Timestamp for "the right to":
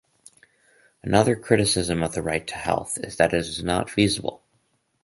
2.13-2.55